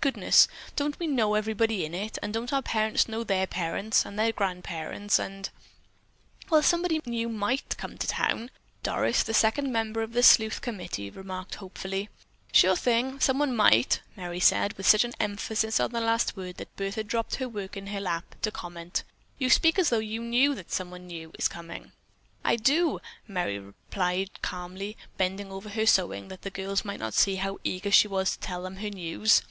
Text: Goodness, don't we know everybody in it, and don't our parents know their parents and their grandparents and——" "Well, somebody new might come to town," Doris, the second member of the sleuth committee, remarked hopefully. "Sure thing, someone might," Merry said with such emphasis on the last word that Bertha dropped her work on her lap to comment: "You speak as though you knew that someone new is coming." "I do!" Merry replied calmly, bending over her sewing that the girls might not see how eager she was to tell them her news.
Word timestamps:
Goodness, 0.00 0.46
don't 0.76 0.96
we 1.00 1.08
know 1.08 1.34
everybody 1.34 1.84
in 1.84 1.92
it, 1.92 2.16
and 2.22 2.32
don't 2.32 2.52
our 2.52 2.62
parents 2.62 3.08
know 3.08 3.24
their 3.24 3.48
parents 3.48 4.06
and 4.06 4.16
their 4.16 4.30
grandparents 4.30 5.18
and——" 5.18 5.50
"Well, 6.48 6.62
somebody 6.62 7.00
new 7.04 7.28
might 7.28 7.76
come 7.78 7.98
to 7.98 8.06
town," 8.06 8.52
Doris, 8.84 9.24
the 9.24 9.34
second 9.34 9.72
member 9.72 10.00
of 10.00 10.12
the 10.12 10.22
sleuth 10.22 10.60
committee, 10.60 11.10
remarked 11.10 11.56
hopefully. 11.56 12.08
"Sure 12.52 12.76
thing, 12.76 13.18
someone 13.18 13.56
might," 13.56 14.02
Merry 14.16 14.38
said 14.38 14.74
with 14.74 14.86
such 14.86 15.04
emphasis 15.18 15.80
on 15.80 15.90
the 15.90 16.00
last 16.00 16.36
word 16.36 16.58
that 16.58 16.76
Bertha 16.76 17.02
dropped 17.02 17.34
her 17.34 17.48
work 17.48 17.76
on 17.76 17.88
her 17.88 18.00
lap 18.00 18.36
to 18.42 18.52
comment: 18.52 19.02
"You 19.36 19.50
speak 19.50 19.80
as 19.80 19.90
though 19.90 19.98
you 19.98 20.22
knew 20.22 20.54
that 20.54 20.70
someone 20.70 21.08
new 21.08 21.32
is 21.36 21.48
coming." 21.48 21.90
"I 22.44 22.54
do!" 22.54 23.00
Merry 23.26 23.58
replied 23.58 24.40
calmly, 24.42 24.96
bending 25.16 25.50
over 25.50 25.70
her 25.70 25.86
sewing 25.86 26.28
that 26.28 26.42
the 26.42 26.50
girls 26.50 26.84
might 26.84 27.00
not 27.00 27.14
see 27.14 27.34
how 27.34 27.58
eager 27.64 27.90
she 27.90 28.06
was 28.06 28.30
to 28.34 28.38
tell 28.38 28.62
them 28.62 28.76
her 28.76 28.88
news. 28.88 29.42